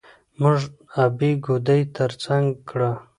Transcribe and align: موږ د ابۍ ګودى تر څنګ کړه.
موږ 0.41 0.59
د 0.65 0.71
ابۍ 1.03 1.31
ګودى 1.45 1.81
تر 1.95 2.11
څنګ 2.23 2.45
کړه. 2.69 2.91